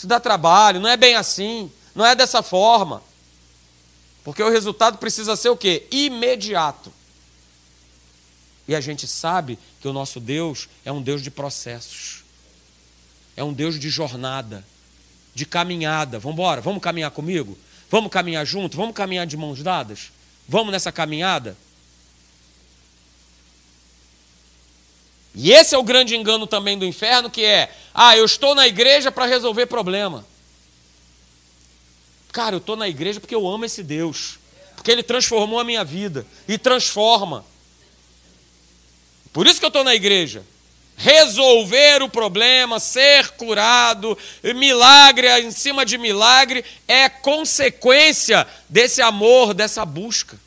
[0.03, 3.01] Isso dá trabalho, não é bem assim, não é dessa forma.
[4.25, 5.87] Porque o resultado precisa ser o quê?
[5.93, 6.93] Imediato.
[8.67, 12.25] E a gente sabe que o nosso Deus é um Deus de processos.
[13.37, 14.65] É um Deus de jornada
[15.33, 16.19] de caminhada.
[16.19, 17.57] Vamos embora, vamos caminhar comigo?
[17.89, 18.77] Vamos caminhar junto?
[18.77, 20.11] Vamos caminhar de mãos dadas?
[20.49, 21.57] Vamos nessa caminhada?
[25.35, 28.67] E esse é o grande engano também do inferno, que é: ah, eu estou na
[28.67, 30.27] igreja para resolver problema.
[32.33, 34.39] Cara, eu estou na igreja porque eu amo esse Deus,
[34.75, 37.45] porque Ele transformou a minha vida e transforma.
[39.33, 40.45] Por isso que eu estou na igreja
[40.97, 44.17] resolver o problema, ser curado,
[44.55, 50.39] milagre em cima de milagre, é consequência desse amor, dessa busca.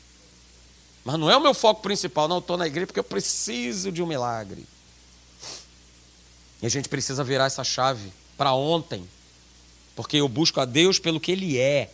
[1.04, 2.38] Mas não é o meu foco principal, não.
[2.38, 4.66] Estou na igreja porque eu preciso de um milagre.
[6.62, 9.06] E a gente precisa virar essa chave para ontem,
[9.94, 11.90] porque eu busco a Deus pelo que Ele é,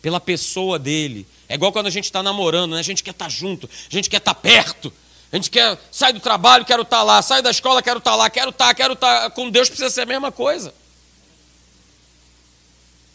[0.00, 1.26] pela pessoa dele.
[1.48, 2.80] É igual quando a gente está namorando, né?
[2.80, 4.92] a gente quer estar tá junto, a gente quer estar tá perto.
[5.32, 8.10] A gente quer, sai do trabalho, quero estar tá lá, sai da escola, quero estar
[8.10, 9.30] tá lá, quero estar, tá, quero estar.
[9.30, 10.74] Com Deus precisa ser a mesma coisa.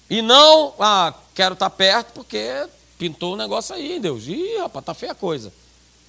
[0.09, 4.27] E não, ah, quero estar perto porque pintou um negócio aí, Deus.
[4.27, 5.51] Ih, rapaz, tá feia a coisa.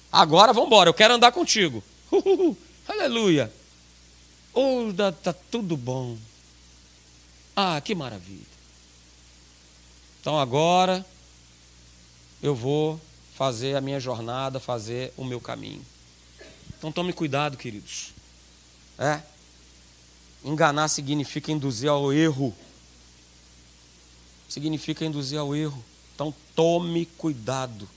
[0.09, 1.83] Agora vamos embora, eu quero andar contigo.
[2.09, 2.55] Uhul,
[2.87, 3.51] aleluia.
[4.59, 6.17] Oh, tá, tá tudo bom.
[7.55, 8.41] Ah, que maravilha.
[10.19, 11.05] Então agora
[12.41, 12.99] eu vou
[13.35, 15.85] fazer a minha jornada, fazer o meu caminho.
[16.75, 18.13] Então tome cuidado, queridos.
[18.97, 19.21] É.
[20.43, 22.51] Enganar significa induzir ao erro.
[24.49, 25.85] Significa induzir ao erro.
[26.15, 27.87] Então tome cuidado.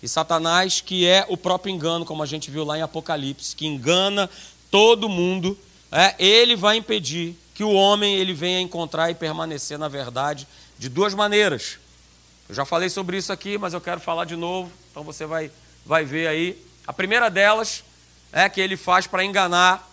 [0.00, 3.66] E Satanás, que é o próprio engano, como a gente viu lá em Apocalipse, que
[3.66, 4.30] engana
[4.70, 5.58] todo mundo,
[5.94, 10.88] é, ele vai impedir que o homem ele venha encontrar e permanecer na verdade de
[10.88, 11.78] duas maneiras.
[12.48, 15.52] Eu já falei sobre isso aqui, mas eu quero falar de novo, então você vai,
[15.86, 16.60] vai ver aí.
[16.84, 17.84] A primeira delas
[18.32, 19.88] é que ele faz para enganar,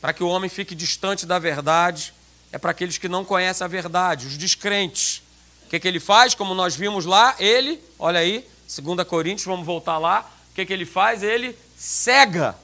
[0.00, 2.12] para que o homem fique distante da verdade,
[2.50, 5.22] é para aqueles que não conhecem a verdade, os descrentes.
[5.64, 6.34] O que, que ele faz?
[6.34, 10.28] Como nós vimos lá, ele, olha aí, 2 Coríntios, vamos voltar lá.
[10.50, 11.22] O que, que ele faz?
[11.22, 12.56] Ele cega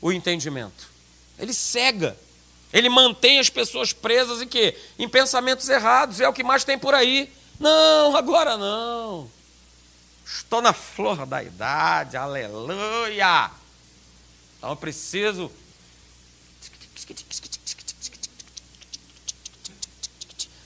[0.00, 0.91] o entendimento.
[1.42, 2.16] Ele cega.
[2.72, 4.74] Ele mantém as pessoas presas em quê?
[4.98, 6.20] Em pensamentos errados.
[6.20, 7.30] É o que mais tem por aí.
[7.60, 9.30] Não, agora não.
[10.24, 13.50] Estou na flor da idade, aleluia.
[14.56, 15.52] Então eu preciso.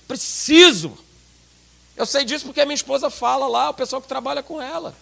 [0.06, 0.96] Preciso
[1.96, 4.94] eu sei disso porque a minha esposa fala lá, o pessoal que trabalha com ela.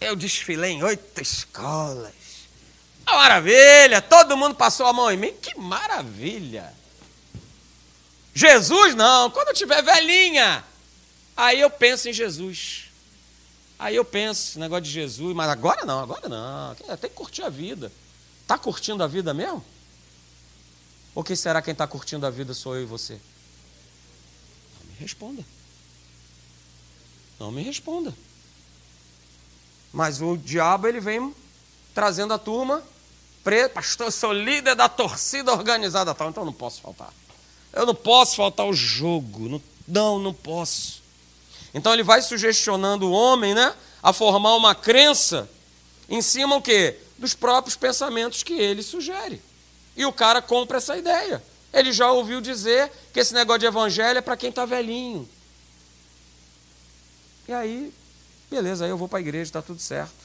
[0.00, 2.14] Eu desfilei em oito escolas.
[3.06, 5.32] Maravilha, todo mundo passou a mão em mim.
[5.32, 6.74] Que maravilha.
[8.34, 10.62] Jesus não, quando eu tiver velhinha,
[11.36, 12.90] aí eu penso em Jesus.
[13.78, 16.74] Aí eu penso, negócio de Jesus, mas agora não, agora não.
[16.74, 17.90] Tem que curtir a vida.
[18.42, 19.64] Está curtindo a vida mesmo?
[21.14, 23.18] Ou quem será quem está curtindo a vida sou eu e você?
[24.98, 25.44] responda.
[27.38, 28.14] Não me responda.
[29.92, 31.34] Mas o diabo ele vem
[31.94, 32.82] trazendo a turma,
[33.68, 37.12] pastor, eu sou líder da torcida organizada tal, então não posso faltar.
[37.72, 41.02] Eu não posso faltar o jogo, não, não, posso.
[41.72, 45.48] Então ele vai sugestionando o homem, né, a formar uma crença
[46.08, 46.98] em cima o quê?
[47.18, 49.40] Dos próprios pensamentos que ele sugere.
[49.96, 51.42] E o cara compra essa ideia.
[51.72, 55.28] Ele já ouviu dizer que esse negócio de evangelho é para quem está velhinho.
[57.46, 57.92] E aí,
[58.50, 60.15] beleza, aí eu vou para a igreja, está tudo certo.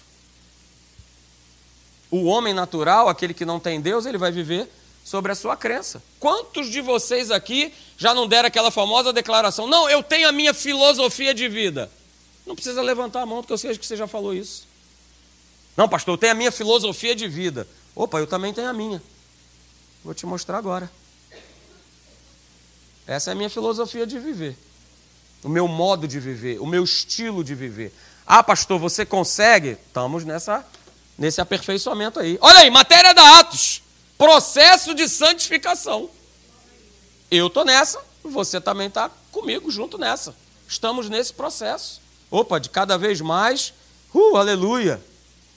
[2.12, 4.69] O homem natural, aquele que não tem Deus, ele vai viver
[5.04, 6.04] sobre a sua crença.
[6.19, 9.65] Quantos de vocês aqui já não deram aquela famosa declaração?
[9.65, 11.89] Não, eu tenho a minha filosofia de vida.
[12.45, 14.67] Não precisa levantar a mão, porque eu sei que você já falou isso.
[15.76, 17.67] Não, pastor, eu tenho a minha filosofia de vida.
[17.95, 19.02] Opa, eu também tenho a minha.
[20.04, 20.91] Vou te mostrar agora.
[23.08, 24.58] Essa é a minha filosofia de viver.
[25.43, 27.93] O meu modo de viver, o meu estilo de viver.
[28.28, 29.71] Ah, pastor, você consegue?
[29.71, 30.65] Estamos nessa,
[31.21, 32.36] nesse aperfeiçoamento aí.
[32.41, 33.84] Olha aí, matéria da Atos.
[34.17, 36.10] Processo de santificação.
[37.29, 40.36] Eu estou nessa, você também está comigo junto nessa.
[40.67, 42.01] Estamos nesse processo.
[42.31, 43.71] Opa, de cada vez mais,
[44.12, 44.99] uh, aleluia.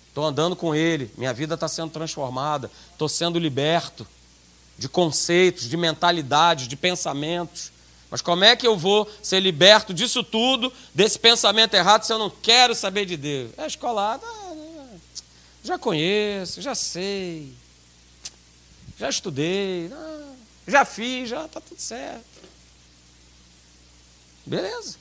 [0.08, 4.06] Estou andando com Ele, minha vida está sendo transformada, estou sendo liberto
[4.78, 7.72] de conceitos, de mentalidades, de pensamentos.
[8.10, 12.18] Mas como é que eu vou ser liberto disso tudo, desse pensamento errado, se eu
[12.18, 13.50] não quero saber de Deus?
[13.56, 14.24] É escolada,
[15.64, 17.52] já conheço, já sei,
[18.98, 19.90] já estudei,
[20.68, 22.24] já fiz, já está tudo certo.
[24.46, 24.96] Beleza.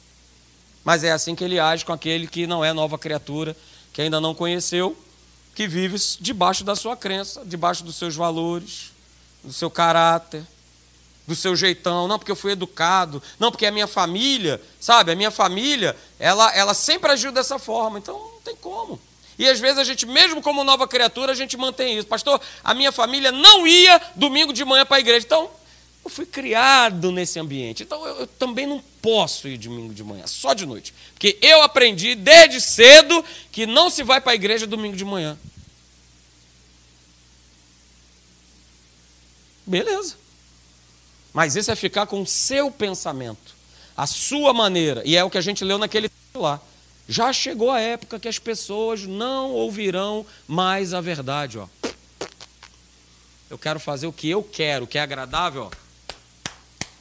[0.83, 3.55] Mas é assim que ele age com aquele que não é nova criatura,
[3.91, 4.97] que ainda não conheceu,
[5.53, 8.93] que vive debaixo da sua crença, debaixo dos seus valores
[9.43, 10.43] do seu caráter,
[11.27, 15.15] do seu jeitão, não porque eu fui educado, não porque a minha família, sabe, a
[15.15, 18.99] minha família, ela, ela sempre agiu dessa forma, então não tem como.
[19.37, 22.07] E às vezes a gente, mesmo como nova criatura, a gente mantém isso.
[22.07, 25.25] Pastor, a minha família não ia domingo de manhã para a igreja.
[25.25, 25.49] Então,
[26.03, 27.83] eu fui criado nesse ambiente.
[27.83, 30.93] Então, eu, eu, também não posso ir domingo de manhã, só de noite.
[31.13, 35.37] Porque eu aprendi desde cedo que não se vai para a igreja domingo de manhã.
[39.65, 40.17] Beleza.
[41.33, 43.55] Mas isso é ficar com o seu pensamento,
[43.95, 45.01] a sua maneira.
[45.05, 46.61] E é o que a gente leu naquele lá.
[47.07, 51.59] Já chegou a época que as pessoas não ouvirão mais a verdade.
[51.59, 51.67] Ó.
[53.49, 55.71] Eu quero fazer o que eu quero, o que é agradável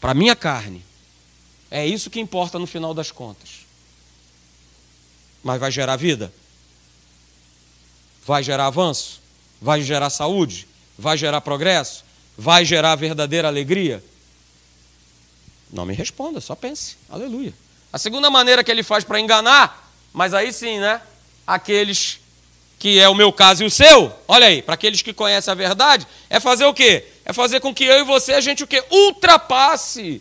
[0.00, 0.84] para a minha carne.
[1.70, 3.66] É isso que importa no final das contas.
[5.42, 6.32] Mas vai gerar vida?
[8.26, 9.20] Vai gerar avanço?
[9.60, 10.68] Vai gerar saúde?
[10.98, 12.04] Vai gerar progresso?
[12.36, 14.02] vai gerar verdadeira alegria?
[15.72, 16.96] Não me responda, só pense.
[17.08, 17.54] Aleluia.
[17.92, 19.81] A segunda maneira que ele faz para enganar,
[20.12, 21.00] mas aí sim, né?
[21.46, 22.20] Aqueles
[22.78, 25.54] que é o meu caso e o seu, olha aí, para aqueles que conhecem a
[25.54, 27.06] verdade, é fazer o quê?
[27.24, 28.82] É fazer com que eu e você a gente o quê?
[28.90, 30.20] Ultrapasse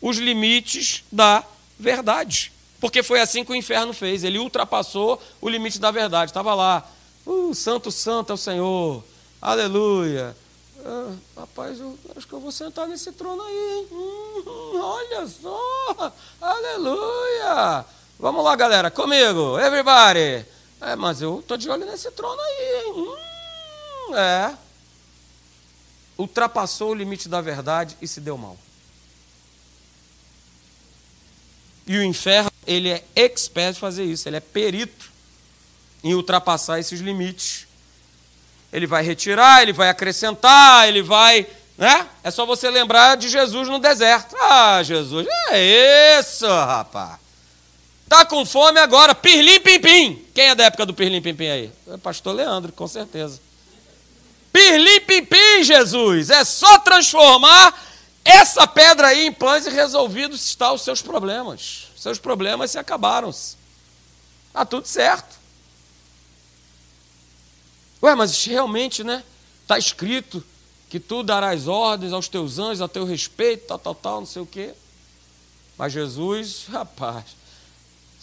[0.00, 1.42] os limites da
[1.78, 2.52] verdade.
[2.80, 4.22] Porque foi assim que o inferno fez.
[4.22, 6.30] Ele ultrapassou o limite da verdade.
[6.30, 6.88] Estava lá,
[7.26, 9.04] uh, santo, santo é o Senhor,
[9.42, 10.36] aleluia.
[10.84, 13.86] Ah, rapaz, eu acho que eu vou sentar nesse trono aí.
[13.90, 17.84] Hum, olha só, aleluia.
[18.18, 20.46] Vamos lá, galera, comigo, everybody.
[20.80, 22.84] É, mas eu tô de olho nesse trono aí.
[22.86, 24.54] Hum, é.
[26.16, 28.56] Ultrapassou o limite da verdade e se deu mal.
[31.86, 35.10] E o inferno, ele é expert em fazer isso, ele é perito
[36.02, 37.66] em ultrapassar esses limites.
[38.72, 41.46] Ele vai retirar, ele vai acrescentar, ele vai.
[41.76, 42.08] Né?
[42.24, 44.34] É só você lembrar de Jesus no deserto.
[44.40, 47.25] Ah, Jesus, é isso, rapaz.
[48.08, 50.26] Tá com fome agora, pirlim pim pim.
[50.34, 51.72] Quem é da época do pirlim pim pim aí?
[51.88, 53.40] É pastor Leandro, com certeza.
[54.52, 56.30] Pirlim pim pim, Jesus.
[56.30, 57.74] É só transformar
[58.24, 61.88] essa pedra aí em pães e resolvidos estão os seus problemas.
[61.96, 63.30] Seus problemas se acabaram.
[63.30, 63.56] -se.
[64.52, 65.36] Tá tudo certo.
[68.02, 69.24] Ué, mas realmente, né?
[69.62, 70.44] Está escrito
[70.88, 74.42] que tu darás ordens aos teus anjos a teu respeito, tal, tal, tal, não sei
[74.42, 74.74] o quê.
[75.76, 77.24] Mas Jesus, rapaz,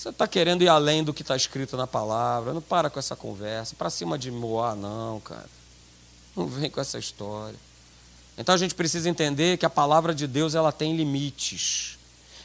[0.03, 2.53] você está querendo ir além do que está escrito na palavra.
[2.53, 3.73] Não para com essa conversa.
[3.73, 5.49] Para cima de Moá, não, cara.
[6.35, 7.57] Não vem com essa história.
[8.37, 11.97] Então a gente precisa entender que a palavra de Deus ela tem limites.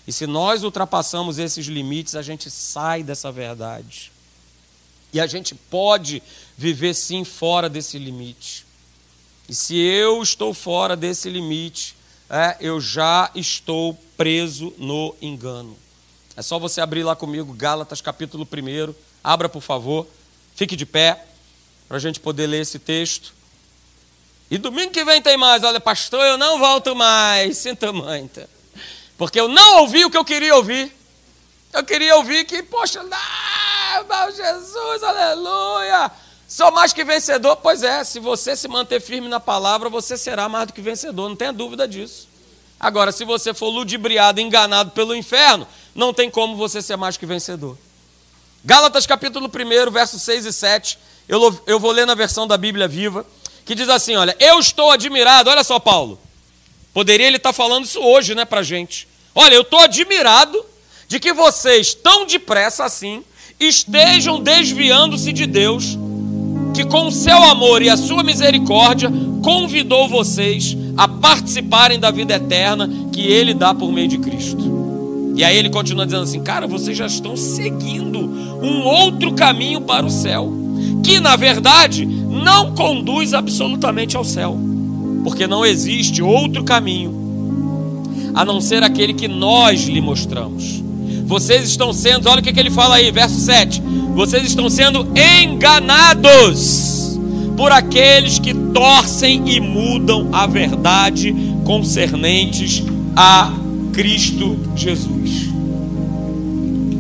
[0.07, 4.13] E se nós ultrapassamos esses limites, a gente sai dessa verdade.
[5.13, 6.23] E a gente pode
[6.57, 8.65] viver sim fora desse limite.
[9.49, 11.97] E se eu estou fora desse limite,
[12.31, 15.77] é, eu já estou preso no engano.
[16.39, 18.95] É só você abrir lá comigo, Gálatas capítulo 1.
[19.25, 20.07] Abra, por favor.
[20.55, 21.21] Fique de pé,
[21.89, 23.35] para a gente poder ler esse texto.
[24.49, 25.65] E domingo que vem tem mais.
[25.65, 27.59] Olha, pastor, eu não volto mais.
[27.59, 28.49] Sinta muito.
[29.17, 30.97] Porque eu não ouvi o que eu queria ouvir.
[31.73, 36.09] Eu queria ouvir que, poxa, meu Jesus, aleluia.
[36.47, 37.57] Sou mais que vencedor.
[37.57, 41.29] Pois é, se você se manter firme na palavra, você será mais do que vencedor.
[41.29, 42.29] Não tenha dúvida disso.
[42.79, 45.67] Agora, se você for ludibriado, enganado pelo inferno,
[45.99, 47.77] não tem como você ser mais que vencedor.
[48.65, 50.97] Gálatas capítulo 1, versos 6 e 7.
[51.29, 53.27] Eu, eu vou ler na versão da Bíblia viva
[53.65, 56.17] que diz assim: Olha, eu estou admirado, olha só, Paulo.
[56.95, 59.09] Poderia ele estar falando isso hoje, né, para gente.
[59.35, 60.65] Olha, eu estou admirado
[61.09, 63.25] de que vocês, tão depressa assim,
[63.59, 65.99] estejam desviando-se de Deus,
[66.75, 69.11] que com o seu amor e a sua misericórdia
[69.43, 74.78] convidou vocês a participarem da vida eterna que ele dá por meio de Cristo.
[75.39, 80.05] E aí ele continua dizendo assim: Cara, vocês já estão seguindo um outro caminho para
[80.05, 80.53] o céu,
[81.05, 84.59] que na verdade não conduz absolutamente ao céu,
[85.23, 87.17] porque não existe outro caminho
[88.35, 90.83] a não ser aquele que nós lhe mostramos.
[91.25, 93.81] Vocês estão sendo, olha o que, que ele fala aí, verso 7.
[94.17, 97.17] Vocês estão sendo enganados
[97.57, 101.33] por aqueles que torcem e mudam a verdade
[101.65, 102.83] concernentes
[103.15, 103.53] a
[103.93, 105.49] Cristo Jesus.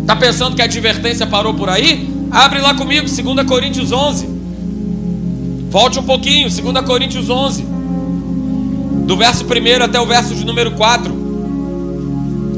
[0.00, 2.08] Está pensando que a advertência parou por aí?
[2.30, 4.28] Abre lá comigo, 2 Coríntios 11.
[5.70, 7.62] Volte um pouquinho, 2 Coríntios 11,
[9.06, 11.14] do verso 1 até o verso de número 4.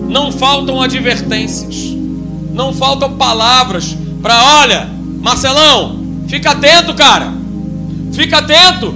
[0.09, 1.97] Não faltam advertências,
[2.53, 4.89] não faltam palavras para, olha,
[5.21, 7.33] Marcelão, fica atento, cara,
[8.13, 8.95] fica atento,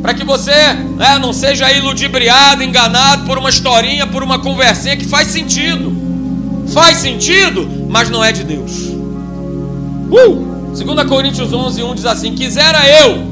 [0.00, 4.96] para que você né, não seja aí ludibriado, enganado por uma historinha, por uma conversinha
[4.96, 5.92] que faz sentido,
[6.72, 8.72] faz sentido, mas não é de Deus.
[10.10, 10.48] Uh!
[10.76, 13.26] 2 Coríntios 11, 1 diz assim: Quisera eu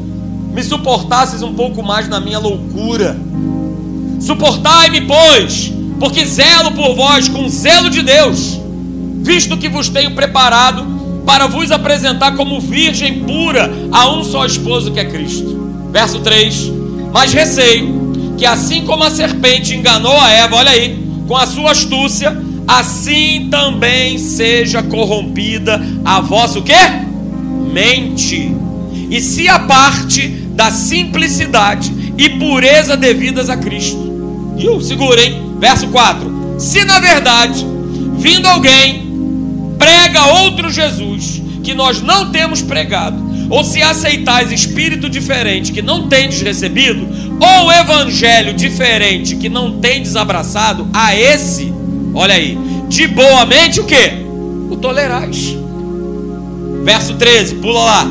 [0.52, 3.16] me suportasses um pouco mais na minha loucura.
[4.20, 8.58] Suportai-me, pois, porque zelo por vós com zelo de Deus,
[9.22, 10.84] visto que vos tenho preparado
[11.26, 15.55] para vos apresentar como virgem pura a um só esposo que é Cristo.
[15.96, 16.72] Verso 3:
[17.10, 20.94] Mas receio que assim como a serpente enganou a Eva, olha aí,
[21.26, 22.36] com a sua astúcia,
[22.68, 26.74] assim também seja corrompida a vossa o quê?
[27.72, 28.54] mente
[29.10, 34.54] e se aparte da simplicidade e pureza devidas a Cristo.
[34.58, 36.56] E o segurem, verso 4.
[36.58, 37.64] Se na verdade,
[38.18, 39.02] vindo alguém,
[39.78, 46.08] prega outro Jesus, que nós não temos pregado, ou se aceitais espírito diferente que não
[46.08, 47.06] tendes recebido,
[47.40, 51.72] ou evangelho diferente que não tendes abraçado, a esse,
[52.16, 52.58] Olha aí.
[52.88, 54.24] De boa mente o que?
[54.70, 55.54] O tolerais.
[56.82, 58.06] Verso 13, pula lá.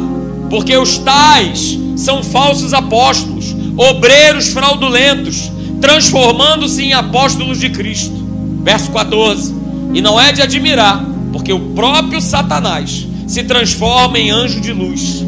[0.47, 8.13] Porque os tais são falsos apóstolos, obreiros fraudulentos, transformando-se em apóstolos de Cristo.
[8.63, 9.55] Verso 14.
[9.95, 15.23] E não é de admirar, porque o próprio Satanás se transforma em anjo de luz.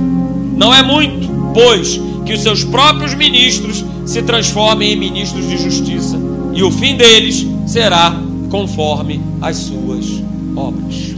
[0.55, 6.19] Não é muito, pois, que os seus próprios ministros se transformem em ministros de justiça,
[6.53, 8.19] e o fim deles será
[8.49, 10.23] conforme as suas
[10.55, 11.15] obras.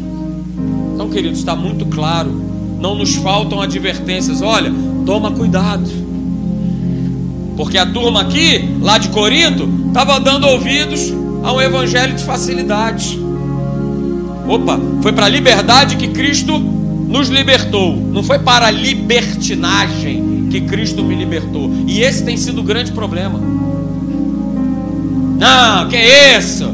[0.94, 2.30] Então, queridos, está muito claro,
[2.80, 4.42] não nos faltam advertências.
[4.42, 4.74] Olha,
[5.06, 5.90] toma cuidado,
[7.56, 11.14] porque a turma aqui, lá de Corinto, estava dando ouvidos
[11.44, 13.20] a um evangelho de facilidade.
[14.50, 20.62] Opa, foi para a liberdade que Cristo nos libertou, não foi para a libertinagem que
[20.62, 21.70] Cristo me libertou.
[21.86, 23.39] E esse tem sido o grande problema.
[25.38, 26.74] Não, que é isso?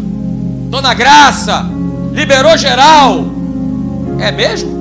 [0.63, 1.69] Estou na graça,
[2.13, 3.26] liberou geral.
[4.19, 4.73] É mesmo?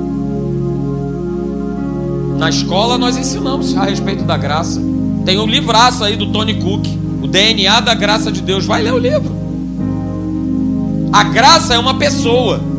[2.37, 4.81] Na escola nós ensinamos a respeito da graça.
[5.25, 6.87] Tem um livraço aí do Tony Cook,
[7.21, 8.65] o DNA da graça de Deus.
[8.65, 9.35] Vai ler o livro.
[11.11, 12.74] A graça é uma pessoa.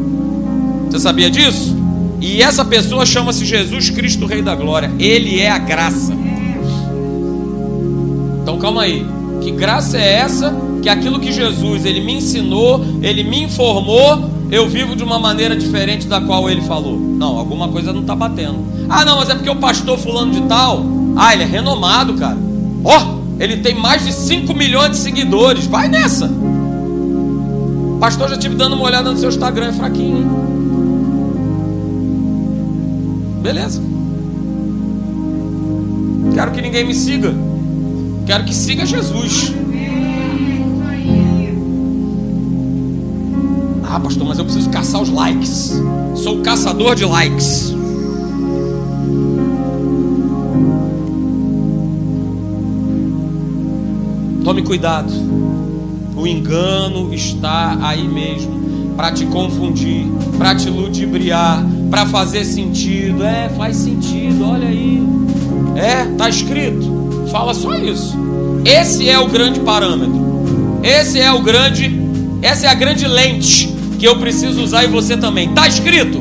[0.96, 1.76] Você sabia disso?
[2.22, 4.90] E essa pessoa chama-se Jesus Cristo, Rei da Glória.
[4.98, 6.16] Ele é a graça.
[8.40, 9.04] Então calma aí.
[9.42, 10.56] Que graça é essa?
[10.82, 15.54] Que aquilo que Jesus ele me ensinou, ele me informou, eu vivo de uma maneira
[15.54, 16.98] diferente da qual ele falou.
[16.98, 18.64] Não, alguma coisa não está batendo.
[18.88, 20.82] Ah, não, mas é porque o pastor fulano de tal,
[21.14, 22.38] ah, ele é renomado, cara.
[22.82, 25.66] Ó, oh, ele tem mais de 5 milhões de seguidores.
[25.66, 26.32] Vai nessa.
[28.00, 30.55] Pastor, já tive dando uma olhada no seu Instagram, é fraquinho, hein?
[33.46, 33.80] Beleza.
[36.34, 37.32] Quero que ninguém me siga.
[38.26, 39.54] Quero que siga Jesus.
[43.84, 45.80] Ah, pastor, mas eu preciso caçar os likes.
[46.16, 47.72] Sou caçador de likes.
[54.42, 55.12] Tome cuidado.
[56.16, 60.04] O engano está aí mesmo para te confundir,
[60.36, 63.24] para te ludibriar, para fazer sentido.
[63.24, 65.02] É, faz sentido, olha aí.
[65.76, 67.28] É, tá escrito.
[67.30, 68.16] Fala só isso.
[68.64, 70.26] Esse é o grande parâmetro.
[70.82, 72.00] Esse é o grande,
[72.42, 75.48] essa é a grande lente que eu preciso usar e você também.
[75.48, 76.20] Tá escrito?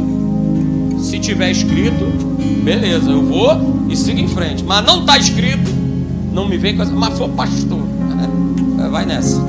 [1.00, 2.06] Se tiver escrito,
[2.64, 4.64] beleza, eu vou e sigo em frente.
[4.64, 5.70] Mas não tá escrito,
[6.34, 7.80] não me vem com essa, mas foi pastor.
[8.90, 9.40] Vai nessa.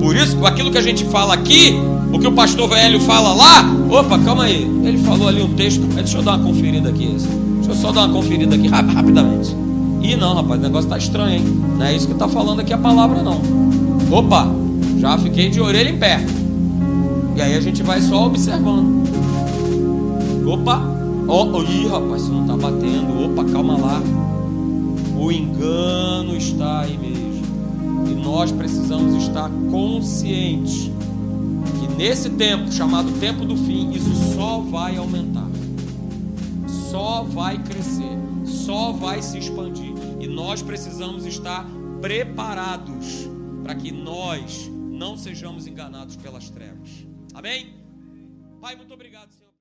[0.00, 1.74] Por isso, aquilo que a gente fala aqui
[2.12, 4.62] o que o pastor velho fala lá, opa, calma aí.
[4.84, 7.06] Ele falou ali um texto, deixa eu dar uma conferida aqui.
[7.06, 9.54] Deixa eu só dar uma conferida aqui rapidamente.
[10.02, 11.44] Ih, não, rapaz, o negócio tá estranho, hein?
[11.78, 13.40] Não é isso que tá falando aqui a palavra, não.
[14.10, 14.48] Opa,
[14.98, 16.24] já fiquei de orelha em pé.
[17.36, 19.04] E aí a gente vai só observando.
[20.46, 20.82] Opa,
[21.28, 23.24] ó, oh, ih, rapaz, isso não tá batendo.
[23.24, 24.02] Opa, calma lá.
[25.16, 28.10] O engano está aí mesmo.
[28.10, 30.90] E nós precisamos estar conscientes
[32.00, 35.46] Nesse tempo, chamado tempo do fim, isso só vai aumentar,
[36.90, 39.92] só vai crescer, só vai se expandir.
[40.18, 41.66] E nós precisamos estar
[42.00, 43.28] preparados
[43.62, 46.88] para que nós não sejamos enganados pelas trevas.
[47.34, 47.74] Amém?
[48.62, 49.40] Pai, muito obrigado, Senhor.